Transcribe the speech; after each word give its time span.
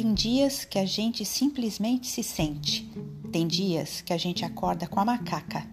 Tem 0.00 0.14
dias 0.14 0.64
que 0.64 0.78
a 0.78 0.86
gente 0.86 1.24
simplesmente 1.24 2.06
se 2.06 2.22
sente. 2.22 2.88
Tem 3.32 3.48
dias 3.48 4.00
que 4.00 4.12
a 4.12 4.16
gente 4.16 4.44
acorda 4.44 4.86
com 4.86 5.00
a 5.00 5.04
macaca. 5.04 5.66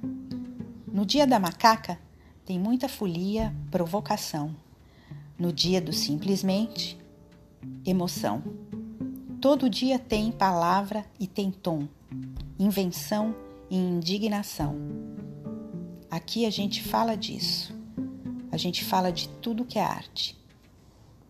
No 0.91 1.05
dia 1.05 1.27
da 1.27 1.39
macaca, 1.39 1.99
tem 2.43 2.57
muita 2.57 2.89
folia, 2.89 3.55
provocação. 3.69 4.55
No 5.38 5.54
dia 5.54 5.79
do 5.79 5.93
simplesmente, 5.93 6.97
emoção. 7.86 8.41
Todo 9.39 9.69
dia 9.69 10.00
tem 10.00 10.32
palavra 10.32 11.05
e 11.19 11.28
tem 11.28 11.51
tom, 11.51 11.87
invenção 12.57 13.36
e 13.69 13.78
indignação. 13.78 14.75
Aqui 16.10 16.47
a 16.47 16.50
gente 16.50 16.82
fala 16.82 17.15
disso. 17.15 17.75
A 18.51 18.57
gente 18.57 18.83
fala 18.83 19.11
de 19.11 19.29
tudo 19.29 19.65
que 19.65 19.78
é 19.78 19.83
arte: 19.83 20.36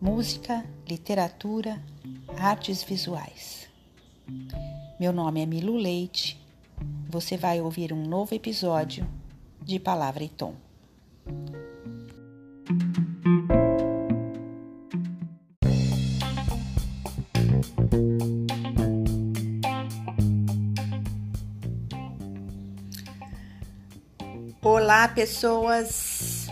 música, 0.00 0.64
literatura, 0.88 1.84
artes 2.38 2.82
visuais. 2.82 3.68
Meu 5.00 5.12
nome 5.12 5.42
é 5.42 5.46
Milu 5.46 5.76
Leite. 5.76 6.40
Você 7.08 7.36
vai 7.36 7.60
ouvir 7.60 7.92
um 7.92 8.06
novo 8.06 8.34
episódio 8.34 9.08
de 9.62 9.78
Palavra 9.78 10.24
e 10.24 10.28
Tom. 10.28 10.54
Olá, 24.62 25.08
pessoas! 25.08 26.48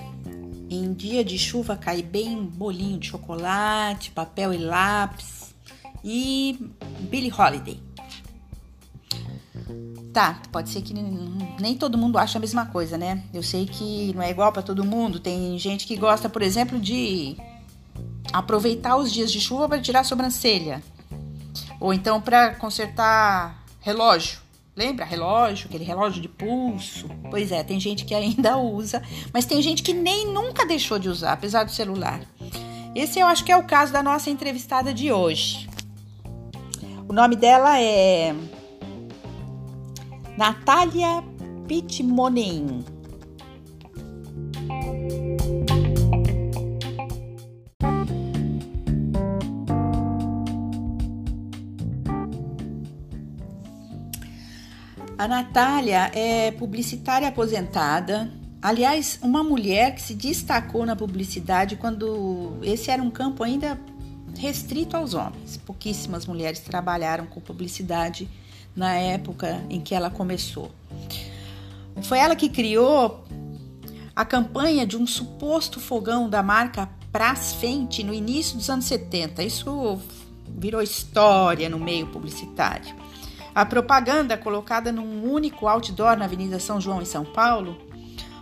Em 0.70 0.92
dia 0.92 1.24
de 1.24 1.38
chuva 1.38 1.76
cai 1.76 2.02
bem 2.02 2.44
bolinho 2.44 2.98
de 2.98 3.08
chocolate, 3.08 4.10
papel 4.10 4.52
e 4.52 4.58
lápis 4.58 5.43
e 6.04 6.70
Billie 7.00 7.32
Holiday. 7.32 7.80
Tá, 10.12 10.40
pode 10.52 10.68
ser 10.68 10.82
que 10.82 10.94
nem 10.94 11.74
todo 11.76 11.98
mundo 11.98 12.18
acha 12.18 12.38
a 12.38 12.40
mesma 12.40 12.66
coisa, 12.66 12.96
né? 12.96 13.24
Eu 13.32 13.42
sei 13.42 13.66
que 13.66 14.12
não 14.14 14.22
é 14.22 14.30
igual 14.30 14.52
para 14.52 14.62
todo 14.62 14.84
mundo. 14.84 15.18
Tem 15.18 15.58
gente 15.58 15.86
que 15.86 15.96
gosta, 15.96 16.28
por 16.28 16.42
exemplo, 16.42 16.78
de 16.78 17.36
aproveitar 18.32 18.96
os 18.96 19.12
dias 19.12 19.32
de 19.32 19.40
chuva 19.40 19.68
para 19.68 19.80
tirar 19.80 20.00
a 20.00 20.04
sobrancelha. 20.04 20.82
Ou 21.80 21.92
então 21.92 22.20
para 22.20 22.54
consertar 22.54 23.64
relógio. 23.80 24.38
Lembra? 24.76 25.04
Relógio, 25.04 25.68
aquele 25.68 25.84
relógio 25.84 26.20
de 26.20 26.28
pulso. 26.28 27.08
Pois 27.30 27.50
é, 27.50 27.62
tem 27.62 27.80
gente 27.80 28.04
que 28.04 28.14
ainda 28.14 28.56
usa, 28.58 29.02
mas 29.32 29.46
tem 29.46 29.62
gente 29.62 29.82
que 29.82 29.92
nem 29.92 30.32
nunca 30.32 30.66
deixou 30.66 30.98
de 30.98 31.08
usar, 31.08 31.32
apesar 31.32 31.64
do 31.64 31.72
celular. 31.72 32.20
Esse 32.94 33.18
eu 33.18 33.26
acho 33.26 33.44
que 33.44 33.50
é 33.50 33.56
o 33.56 33.64
caso 33.64 33.92
da 33.92 34.02
nossa 34.02 34.30
entrevistada 34.30 34.94
de 34.94 35.10
hoje. 35.12 35.68
O 37.08 37.12
nome 37.12 37.36
dela 37.36 37.80
é 37.80 38.34
Natália 40.36 41.22
Pitmonen. 41.68 42.84
A 55.16 55.28
Natália 55.28 56.10
é 56.14 56.50
publicitária 56.50 57.28
aposentada. 57.28 58.30
Aliás, 58.60 59.18
uma 59.22 59.42
mulher 59.42 59.94
que 59.94 60.02
se 60.02 60.14
destacou 60.14 60.84
na 60.84 60.96
publicidade 60.96 61.76
quando 61.76 62.58
esse 62.62 62.90
era 62.90 63.02
um 63.02 63.10
campo 63.10 63.42
ainda 63.42 63.78
restrito 64.36 64.96
aos 64.96 65.14
homens. 65.14 65.56
Pouquíssimas 65.56 66.26
mulheres 66.26 66.60
trabalharam 66.60 67.26
com 67.26 67.40
publicidade 67.40 68.28
na 68.74 68.94
época 68.94 69.64
em 69.70 69.80
que 69.80 69.94
ela 69.94 70.10
começou. 70.10 70.70
Foi 72.02 72.18
ela 72.18 72.34
que 72.34 72.48
criou 72.48 73.24
a 74.14 74.24
campanha 74.24 74.86
de 74.86 74.96
um 74.96 75.06
suposto 75.06 75.80
fogão 75.80 76.28
da 76.28 76.42
marca 76.42 76.88
Brasfente 77.12 78.02
no 78.02 78.12
início 78.12 78.56
dos 78.56 78.68
anos 78.68 78.84
70. 78.86 79.42
Isso 79.42 80.00
virou 80.48 80.82
história 80.82 81.68
no 81.68 81.78
meio 81.78 82.08
publicitário. 82.08 82.94
A 83.54 83.64
propaganda 83.64 84.36
colocada 84.36 84.90
num 84.90 85.30
único 85.30 85.68
outdoor 85.68 86.16
na 86.16 86.24
Avenida 86.24 86.58
São 86.58 86.80
João, 86.80 87.00
em 87.00 87.04
São 87.04 87.24
Paulo, 87.24 87.78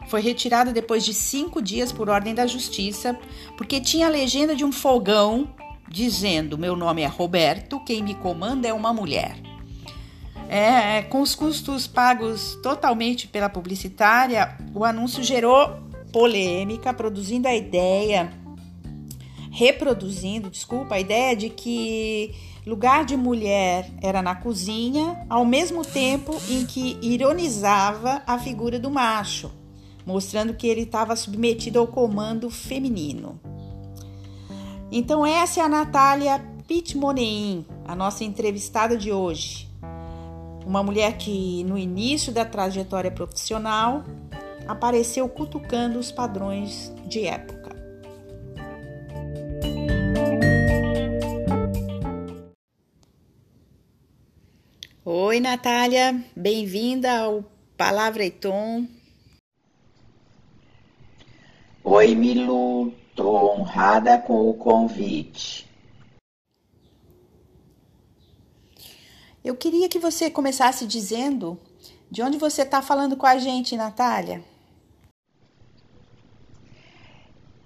foi 0.09 0.21
retirada 0.21 0.73
depois 0.73 1.05
de 1.05 1.13
cinco 1.13 1.61
dias 1.61 1.93
por 1.93 2.09
ordem 2.09 2.35
da 2.35 2.47
justiça, 2.47 3.19
porque 3.57 3.81
tinha 3.81 4.07
a 4.07 4.11
legenda 4.11 4.55
de 4.55 4.65
um 4.65 4.73
fogão 4.73 5.49
dizendo: 5.93 6.57
Meu 6.57 6.75
nome 6.75 7.03
é 7.03 7.07
Roberto, 7.07 7.79
quem 7.85 8.03
me 8.03 8.15
comanda 8.15 8.67
é 8.67 8.73
uma 8.73 8.93
mulher. 8.93 9.37
É, 10.49 11.03
com 11.03 11.21
os 11.21 11.35
custos 11.35 11.87
pagos 11.87 12.59
totalmente 12.63 13.29
pela 13.29 13.49
publicitária, 13.49 14.57
o 14.75 14.85
anúncio 14.85 15.23
gerou 15.23 15.81
polêmica, 16.13 16.93
produzindo 16.93 17.49
a 17.49 17.55
ideia, 17.55 18.33
reproduzindo, 19.51 20.51
desculpa, 20.51 20.97
a 20.97 21.01
ideia 21.01 21.35
de 21.37 21.49
que 21.49 22.35
lugar 22.67 23.05
de 23.05 23.17
mulher 23.17 23.91
era 24.03 24.21
na 24.21 24.35
cozinha, 24.35 25.25
ao 25.29 25.45
mesmo 25.45 25.85
tempo 25.85 26.39
em 26.49 26.67
que 26.67 26.99
ironizava 27.01 28.23
a 28.27 28.39
figura 28.39 28.79
do 28.79 28.91
macho, 28.91 29.51
mostrando 30.05 30.55
que 30.55 30.67
ele 30.67 30.83
estava 30.83 31.17
submetido 31.17 31.79
ao 31.79 31.87
comando 31.87 32.51
feminino. 32.51 33.52
Então, 34.95 35.25
essa 35.25 35.59
é 35.59 35.63
a 35.63 35.71
Natália 35.71 36.39
Pitmonein, 36.69 37.65
a 37.87 37.97
nossa 37.97 38.25
entrevistada 38.25 38.95
de 38.95 39.11
hoje. 39.11 39.67
Uma 40.67 40.83
mulher 40.83 41.17
que, 41.17 41.65
no 41.65 41.79
início 41.79 42.31
da 42.31 42.45
trajetória 42.45 43.11
profissional, 43.11 44.05
apareceu 44.69 45.27
cutucando 45.31 45.99
os 45.99 46.13
padrões 46.13 46.93
de 47.07 47.27
época. 47.27 47.75
Oi, 55.03 55.41
Natália, 55.41 56.23
bem-vinda 56.37 57.19
ao 57.19 57.43
Palavra 57.79 58.27
e 58.27 58.31
Tom. 58.31 58.87
Oi, 61.83 62.15
Milu, 62.15 62.93
estou 63.13 63.53
honrada 63.53 64.19
com 64.19 64.49
o 64.49 64.55
convite. 64.55 65.71
Eu 69.45 69.55
queria 69.55 69.89
que 69.89 69.99
você 69.99 70.31
começasse 70.31 70.87
dizendo 70.87 71.59
de 72.11 72.23
onde 72.23 72.39
você 72.39 72.63
está 72.63 72.81
falando 72.81 73.17
com 73.17 73.27
a 73.27 73.37
gente, 73.39 73.77
Natália. 73.77 74.43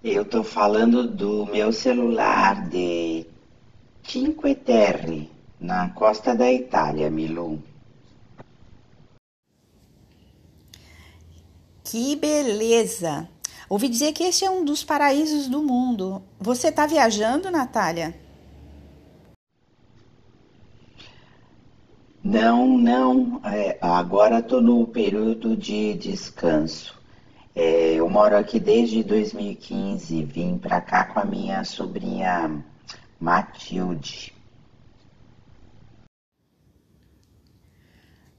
Eu 0.02 0.22
estou 0.22 0.42
falando 0.42 1.06
do 1.06 1.46
meu 1.46 1.72
celular 1.72 2.68
de 2.68 3.26
Cinque 4.02 4.54
Terre, 4.54 5.30
na 5.60 5.90
costa 5.90 6.34
da 6.34 6.50
Itália, 6.50 7.10
Milu. 7.10 7.62
Que 11.84 12.16
beleza! 12.16 13.28
Ouvi 13.68 13.88
dizer 13.88 14.12
que 14.12 14.22
esse 14.22 14.44
é 14.44 14.50
um 14.50 14.64
dos 14.64 14.84
paraísos 14.84 15.48
do 15.48 15.60
mundo. 15.60 16.22
Você 16.38 16.68
está 16.68 16.86
viajando, 16.86 17.50
Natália? 17.50 18.14
Não, 22.22 22.78
não. 22.78 23.40
É, 23.44 23.76
agora 23.80 24.38
estou 24.38 24.60
no 24.60 24.86
período 24.86 25.56
de 25.56 25.94
descanso. 25.94 26.96
É, 27.54 27.94
eu 27.94 28.08
moro 28.08 28.36
aqui 28.36 28.60
desde 28.60 29.02
2015. 29.02 30.22
Vim 30.24 30.58
para 30.58 30.80
cá 30.80 31.04
com 31.04 31.18
a 31.18 31.24
minha 31.24 31.64
sobrinha 31.64 32.64
Matilde. 33.18 34.32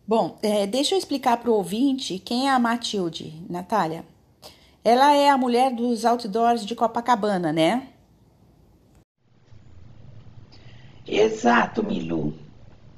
Bom, 0.07 0.39
é, 0.41 0.65
deixa 0.65 0.95
eu 0.95 0.99
explicar 0.99 1.35
para 1.35 1.51
o 1.51 1.55
ouvinte 1.55 2.17
quem 2.17 2.47
é 2.47 2.51
a 2.51 2.59
Matilde, 2.59 3.43
Natália. 3.49 4.05
Ela 4.89 5.11
é 5.11 5.29
a 5.29 5.37
mulher 5.37 5.75
dos 5.75 6.05
outdoors 6.05 6.65
de 6.65 6.73
Copacabana, 6.73 7.51
né? 7.51 7.89
Exato, 11.05 11.83
Milu. 11.83 12.33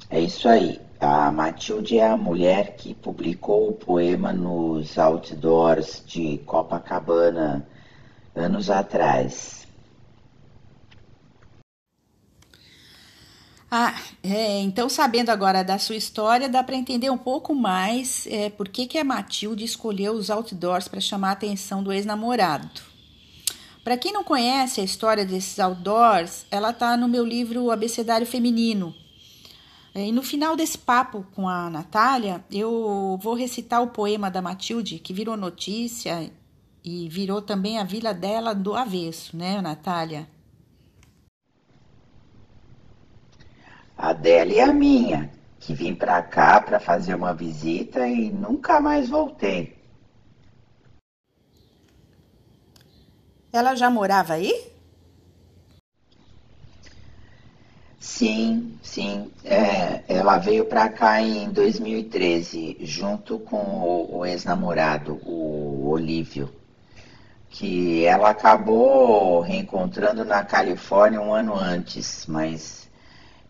É 0.07 0.19
isso 0.19 0.47
aí. 0.47 0.80
A 1.00 1.31
Matilde 1.31 1.97
é 1.97 2.07
a 2.07 2.15
mulher 2.15 2.75
que 2.75 2.94
publicou 2.94 3.69
o 3.69 3.74
poema 3.74 4.31
nos 4.31 5.00
outdoors 5.00 6.03
de 6.06 6.38
Copacabana 6.45 7.68
anos 8.36 8.69
atrás. 8.69 9.58
Ah, 13.71 13.94
é, 14.24 14.62
então 14.62 14.89
sabendo 14.89 15.30
agora 15.30 15.63
da 15.63 15.77
sua 15.77 15.95
história, 15.95 16.50
dá 16.50 16.63
para 16.63 16.75
entender 16.75 17.12
um 17.12 17.18
pouco 17.18 17.54
mais 17.54 18.25
é, 18.25 18.50
por 18.50 18.68
que, 18.68 18.88
que 18.88 18.98
a 18.98 19.04
Matilde 19.04 19.63
escolheu 19.63 20.13
os 20.13 20.31
outdoors 20.31 20.88
para 20.88 21.00
chamar 21.00 21.30
a 21.30 21.33
atenção 21.33 21.83
do 21.83 21.94
ex-namorado. 21.94 22.81
Para 23.83 23.95
quem 23.95 24.12
não 24.12 24.24
conhece 24.24 24.81
a 24.81 24.83
história 24.83 25.24
desses 25.24 25.60
outdoors, 25.60 26.45
ela 26.50 26.71
está 26.71 26.98
no 26.98 27.07
meu 27.07 27.24
livro 27.24 27.69
Abecedário 27.69 28.25
Feminino. 28.25 28.94
É, 29.94 30.07
e 30.07 30.12
no 30.12 30.24
final 30.24 30.56
desse 30.56 30.77
papo 30.77 31.25
com 31.36 31.48
a 31.48 31.69
Natália, 31.69 32.44
eu 32.51 33.19
vou 33.22 33.36
recitar 33.36 33.83
o 33.83 33.88
poema 33.88 34.31
da 34.31 34.42
Matilde, 34.42 34.98
que 34.98 35.13
virou 35.13 35.38
notícia 35.38 36.31
e 36.83 37.07
virou 37.07 37.42
também 37.42 37.77
a 37.77 37.83
vila 37.83 38.13
dela 38.13 38.54
do 38.54 38.75
avesso, 38.75 39.38
né, 39.38 39.62
Natália? 39.62 40.27
A 44.00 44.13
dela 44.13 44.54
e 44.54 44.62
a 44.62 44.72
minha, 44.72 45.30
que 45.60 45.74
vim 45.74 45.94
para 45.94 46.22
cá 46.24 46.62
para 46.62 46.80
fazer 46.80 47.16
uma 47.16 47.34
visita 47.34 48.07
e 48.07 48.31
nunca 48.31 48.80
mais 48.80 49.10
voltei. 49.10 49.78
Ela 53.51 53.75
já 53.75 53.90
morava 53.90 54.36
aí? 54.36 54.72
Sim, 58.00 58.80
sim. 58.81 59.30
É, 59.44 60.01
ela 60.07 60.38
veio 60.38 60.63
para 60.63 60.88
cá 60.88 61.22
em 61.22 61.50
2013, 61.51 62.78
junto 62.80 63.38
com 63.38 63.57
o, 63.57 64.19
o 64.19 64.25
ex-namorado, 64.25 65.19
o 65.25 65.90
Olívio, 65.90 66.50
que 67.50 68.06
ela 68.06 68.30
acabou 68.30 69.42
reencontrando 69.42 70.24
na 70.24 70.42
Califórnia 70.46 71.19
um 71.19 71.34
ano 71.34 71.54
antes, 71.54 72.25
mas 72.25 72.88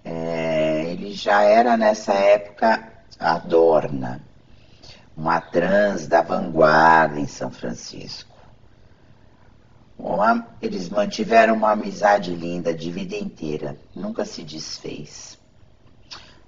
é, 0.04 0.92
ele 0.92 1.14
já 1.14 1.42
era 1.42 1.76
nessa 1.76 2.14
época 2.14 2.92
a 3.20 3.38
Dorna, 3.38 4.22
uma 5.16 5.42
trans 5.42 6.08
da 6.08 6.22
vanguarda 6.22 7.20
em 7.20 7.28
São 7.28 7.52
Francisco. 7.52 8.38
Uma, 9.98 10.48
eles 10.62 10.90
mantiveram 10.90 11.56
uma 11.56 11.72
amizade 11.72 12.34
linda 12.34 12.74
de 12.74 12.90
vida 12.90 13.16
inteira, 13.16 13.78
nunca 13.94 14.24
se 14.24 14.44
desfez. 14.44 15.38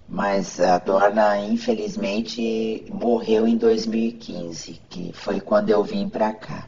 Mas 0.08 0.60
a 0.60 0.78
Dorna, 0.78 1.38
infelizmente, 1.38 2.86
morreu 2.90 3.46
em 3.46 3.58
2015, 3.58 4.82
que 4.90 5.12
foi 5.14 5.42
quando 5.42 5.70
eu 5.70 5.84
vim 5.84 6.08
para 6.08 6.34
cá. 6.34 6.68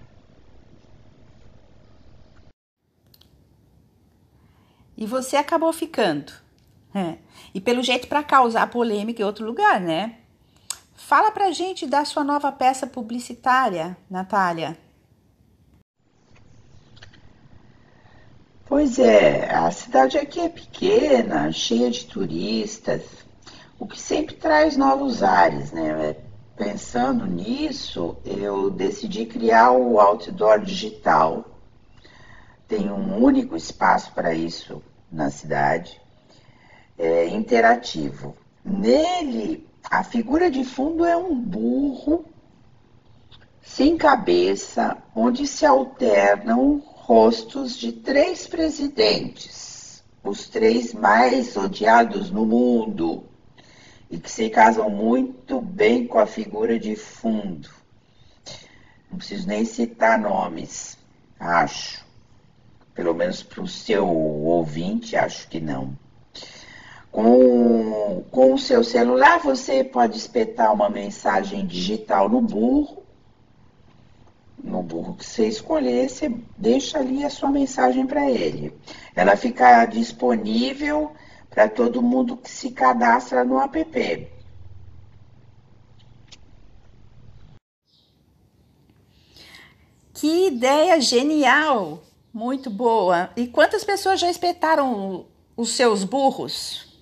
E 4.95 5.05
você 5.05 5.35
acabou 5.35 5.73
ficando. 5.73 6.42
É. 6.93 7.15
E 7.53 7.59
pelo 7.59 7.81
jeito 7.81 8.07
para 8.07 8.23
causar 8.23 8.69
polêmica 8.69 9.21
em 9.21 9.25
outro 9.25 9.45
lugar, 9.45 9.79
né? 9.79 10.17
Fala 10.95 11.31
pra 11.31 11.51
gente 11.51 11.85
da 11.85 12.05
sua 12.05 12.23
nova 12.23 12.51
peça 12.51 12.87
publicitária, 12.87 13.97
Natália. 14.09 14.77
Pois 18.65 18.97
é, 18.97 19.53
a 19.53 19.69
cidade 19.69 20.17
aqui 20.17 20.39
é 20.39 20.49
pequena, 20.49 21.51
cheia 21.51 21.91
de 21.91 22.05
turistas, 22.05 23.03
o 23.77 23.85
que 23.85 23.99
sempre 23.99 24.35
traz 24.35 24.77
novos 24.77 25.21
ares, 25.21 25.71
né? 25.71 26.15
Pensando 26.55 27.25
nisso, 27.25 28.15
eu 28.23 28.69
decidi 28.69 29.25
criar 29.25 29.71
o 29.71 29.99
outdoor 29.99 30.61
digital. 30.61 31.45
Tem 32.67 32.89
um 32.89 33.21
único 33.21 33.55
espaço 33.55 34.11
para 34.13 34.33
isso 34.33 34.81
na 35.11 35.29
cidade, 35.29 35.99
é, 36.97 37.27
interativo. 37.27 38.35
Nele, 38.63 39.67
a 39.83 40.03
figura 40.03 40.49
de 40.49 40.63
fundo 40.63 41.05
é 41.05 41.15
um 41.17 41.35
burro 41.35 42.25
sem 43.61 43.97
cabeça, 43.97 44.97
onde 45.15 45.47
se 45.47 45.65
alternam 45.65 46.83
rostos 46.85 47.77
de 47.77 47.91
três 47.91 48.45
presidentes, 48.45 50.03
os 50.23 50.47
três 50.47 50.93
mais 50.93 51.55
odiados 51.57 52.29
no 52.29 52.45
mundo, 52.45 53.23
e 54.09 54.19
que 54.19 54.29
se 54.29 54.49
casam 54.49 54.89
muito 54.89 55.59
bem 55.59 56.05
com 56.05 56.19
a 56.19 56.25
figura 56.25 56.77
de 56.77 56.95
fundo. 56.95 57.69
Não 59.09 59.17
preciso 59.17 59.47
nem 59.47 59.65
citar 59.65 60.19
nomes, 60.19 60.97
acho. 61.39 62.03
Pelo 62.93 63.13
menos 63.13 63.41
para 63.41 63.61
o 63.61 63.67
seu 63.67 64.07
ouvinte, 64.07 65.15
acho 65.15 65.47
que 65.47 65.59
não. 65.59 65.97
Com, 67.13 68.25
com 68.29 68.53
o 68.53 68.59
seu 68.59 68.83
celular, 68.83 69.39
você 69.39 69.85
pode 69.85 70.17
espetar 70.17 70.73
uma 70.73 70.89
mensagem 70.89 71.65
digital 71.65 72.27
no 72.27 72.41
burro 72.41 73.03
no 74.63 74.81
burro 74.81 75.15
que 75.15 75.25
você 75.25 75.47
escolher, 75.47 76.09
você 76.09 76.33
deixa 76.57 76.97
ali 76.97 77.23
a 77.23 77.29
sua 77.29 77.51
mensagem 77.51 78.07
para 78.07 78.29
ele. 78.31 78.73
Ela 79.13 79.35
fica 79.35 79.85
disponível 79.85 81.11
para 81.49 81.67
todo 81.67 82.01
mundo 82.01 82.37
que 82.37 82.49
se 82.49 82.71
cadastra 82.71 83.43
no 83.43 83.59
app. 83.59 84.31
Que 90.13 90.47
ideia 90.47 90.99
genial! 91.01 92.01
Muito 92.33 92.69
boa. 92.69 93.29
E 93.35 93.45
quantas 93.45 93.83
pessoas 93.83 94.19
já 94.19 94.29
espetaram 94.31 95.27
os 95.55 95.69
seus 95.75 96.03
burros? 96.03 96.92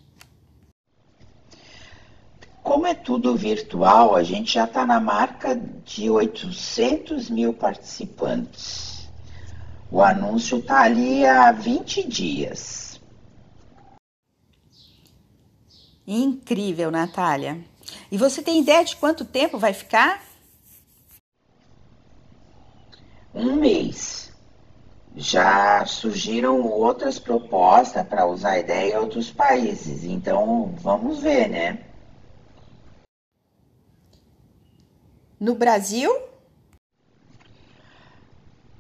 Como 2.64 2.86
é 2.86 2.94
tudo 2.94 3.36
virtual, 3.36 4.16
a 4.16 4.24
gente 4.24 4.54
já 4.54 4.66
está 4.66 4.86
na 4.86 5.00
marca 5.00 5.56
de 5.56 6.10
800 6.10 7.30
mil 7.30 7.54
participantes. 7.54 9.10
O 9.90 10.02
anúncio 10.02 10.60
está 10.60 10.82
ali 10.84 11.26
há 11.26 11.52
20 11.52 12.08
dias. 12.08 13.02
Incrível, 16.08 16.92
Natália. 16.92 17.60
E 18.12 18.18
você 18.18 18.42
tem 18.42 18.62
ideia 18.62 18.86
de 18.86 18.96
quanto 18.96 19.26
tempo 19.26 19.58
vai 19.58 19.74
ficar? 19.74 20.22
Um 23.34 23.56
mês. 23.56 24.32
Já 25.16 25.86
surgiram 25.86 26.62
outras 26.62 27.20
propostas 27.20 28.06
para 28.08 28.26
usar 28.26 28.52
a 28.52 28.60
ideia 28.60 28.94
em 28.94 28.98
outros 28.98 29.32
países, 29.32 30.04
então 30.06 30.74
vamos 30.80 31.20
ver, 31.20 31.50
né? 31.50 31.91
No 35.42 35.56
Brasil? 35.56 36.16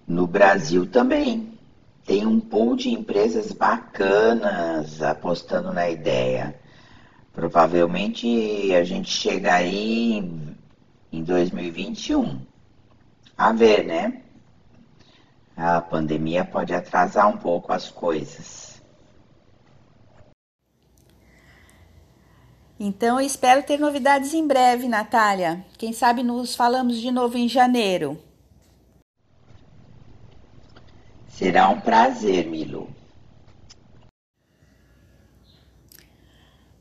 No 0.07 0.27
Brasil 0.27 0.85
também. 0.85 1.57
Tem 2.05 2.23
um 2.23 2.39
pool 2.39 2.75
de 2.75 2.91
empresas 2.91 3.51
bacanas 3.51 5.01
apostando 5.01 5.73
na 5.73 5.89
ideia. 5.89 6.53
Provavelmente 7.33 8.71
a 8.75 8.83
gente 8.83 9.09
chega 9.09 9.55
aí 9.55 10.19
em 11.11 11.23
2021. 11.23 12.39
A 13.35 13.51
ver, 13.51 13.83
né? 13.83 14.21
A 15.57 15.81
pandemia 15.81 16.45
pode 16.45 16.75
atrasar 16.75 17.27
um 17.27 17.37
pouco 17.37 17.73
as 17.73 17.89
coisas. 17.89 18.60
Então 22.83 23.19
eu 23.19 23.27
espero 23.27 23.61
ter 23.61 23.77
novidades 23.77 24.33
em 24.33 24.47
breve, 24.47 24.87
Natália. 24.87 25.63
Quem 25.77 25.93
sabe 25.93 26.23
nos 26.23 26.55
falamos 26.55 26.97
de 26.97 27.11
novo 27.11 27.37
em 27.37 27.47
janeiro. 27.47 28.19
Será 31.27 31.69
um 31.69 31.79
prazer, 31.79 32.47
Milu. 32.47 32.89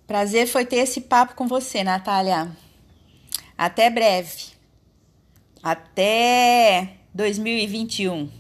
Prazer 0.06 0.46
foi 0.46 0.64
ter 0.64 0.76
esse 0.76 1.02
papo 1.02 1.34
com 1.34 1.46
você, 1.46 1.84
Natália. 1.84 2.50
Até 3.58 3.90
breve. 3.90 4.54
Até 5.62 6.96
2021. 7.12 8.30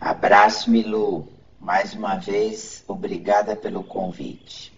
Abraço, 0.00 0.70
Milu. 0.70 1.39
Mais 1.60 1.92
uma 1.92 2.16
vez, 2.16 2.82
obrigada 2.88 3.54
pelo 3.54 3.84
convite. 3.84 4.72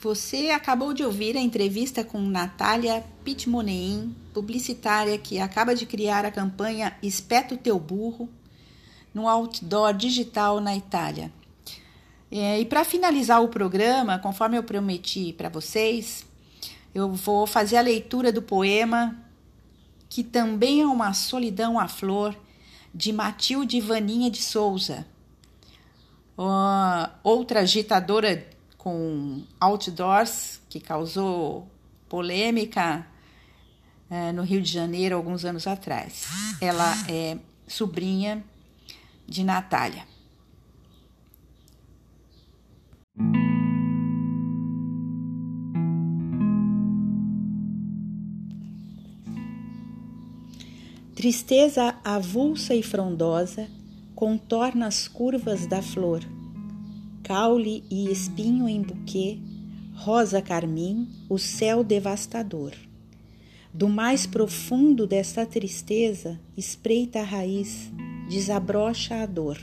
Você 0.00 0.50
acabou 0.50 0.92
de 0.92 1.04
ouvir 1.04 1.36
a 1.36 1.40
entrevista 1.40 2.02
com 2.02 2.18
Natália 2.20 3.04
Pitmonein, 3.22 4.16
publicitária 4.34 5.16
que 5.16 5.38
acaba 5.38 5.74
de 5.74 5.86
criar 5.86 6.24
a 6.24 6.30
campanha 6.30 6.96
Espeta 7.02 7.54
o 7.54 7.58
Teu 7.58 7.78
Burro 7.78 8.28
no 9.14 9.28
outdoor 9.28 9.92
digital 9.92 10.60
na 10.60 10.74
Itália. 10.74 11.30
É, 12.32 12.58
e 12.58 12.64
para 12.64 12.84
finalizar 12.84 13.42
o 13.42 13.48
programa, 13.48 14.18
conforme 14.18 14.56
eu 14.56 14.62
prometi 14.62 15.32
para 15.34 15.48
vocês, 15.48 16.26
eu 16.94 17.12
vou 17.12 17.46
fazer 17.46 17.76
a 17.76 17.82
leitura 17.82 18.32
do 18.32 18.42
poema 18.42 19.29
que 20.10 20.24
também 20.24 20.82
é 20.82 20.86
uma 20.86 21.14
solidão 21.14 21.78
à 21.78 21.88
flor, 21.88 22.36
de 22.92 23.12
Matilde 23.12 23.80
Vaninha 23.80 24.28
de 24.28 24.42
Souza, 24.42 25.06
outra 27.22 27.60
agitadora 27.60 28.46
com 28.76 29.44
outdoors, 29.60 30.60
que 30.68 30.80
causou 30.80 31.70
polêmica 32.08 33.06
é, 34.10 34.32
no 34.32 34.42
Rio 34.42 34.60
de 34.60 34.72
Janeiro 34.72 35.14
alguns 35.14 35.44
anos 35.44 35.68
atrás. 35.68 36.26
Ela 36.60 36.92
é 37.08 37.38
sobrinha 37.68 38.42
de 39.28 39.44
Natália. 39.44 40.04
Tristeza 51.20 51.94
avulsa 52.02 52.74
e 52.74 52.82
frondosa 52.82 53.68
contorna 54.14 54.86
as 54.86 55.06
curvas 55.06 55.66
da 55.66 55.82
flor, 55.82 56.22
caule 57.22 57.84
e 57.90 58.10
espinho 58.10 58.66
em 58.66 58.80
buquê, 58.80 59.38
rosa 59.92 60.40
carmim, 60.40 61.06
o 61.28 61.38
céu 61.38 61.84
devastador. 61.84 62.72
Do 63.70 63.86
mais 63.86 64.24
profundo 64.26 65.06
desta 65.06 65.44
tristeza, 65.44 66.40
espreita 66.56 67.20
a 67.20 67.22
raiz, 67.22 67.92
desabrocha 68.30 69.16
a 69.16 69.26
dor. 69.26 69.58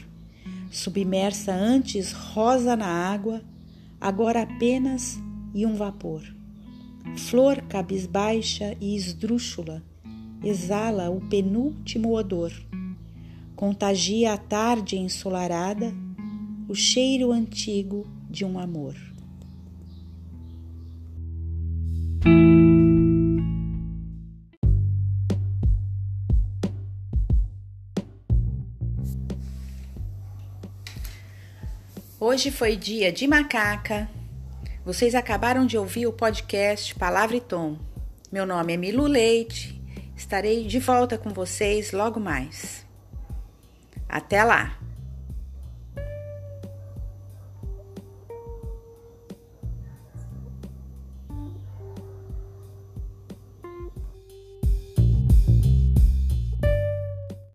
Submersa 0.69 1.53
antes 1.53 2.11
rosa 2.11 2.75
na 2.75 2.85
água, 2.85 3.41
agora 3.99 4.43
apenas 4.43 5.17
e 5.55 5.65
um 5.65 5.73
vapor. 5.73 6.21
Flor 7.15 7.63
cabisbaixa 7.63 8.77
e 8.79 8.95
esdrúxula, 8.95 9.81
exala 10.43 11.09
o 11.09 11.21
penúltimo 11.21 12.15
odor. 12.15 12.51
Contagia 13.55 14.33
a 14.33 14.37
tarde 14.37 14.97
ensolarada 14.97 15.93
o 16.67 16.75
cheiro 16.75 17.31
antigo 17.31 18.05
de 18.29 18.43
um 18.43 18.59
amor. 18.59 18.95
Hoje 32.19 32.51
foi 32.51 32.75
dia 32.75 33.11
de 33.11 33.25
macaca. 33.27 34.09
Vocês 34.83 35.15
acabaram 35.15 35.65
de 35.65 35.77
ouvir 35.77 36.07
o 36.07 36.13
podcast 36.13 36.93
Palavra 36.95 37.37
e 37.37 37.41
Tom. 37.41 37.77
Meu 38.31 38.45
nome 38.45 38.73
é 38.73 38.77
Milu 38.77 39.05
Leite 39.05 39.76
Estarei 40.17 40.65
de 40.65 40.79
volta 40.79 41.15
com 41.15 41.29
vocês 41.29 41.91
logo 41.91 42.19
mais. 42.19 42.83
Até 44.09 44.43
lá! 44.43 44.86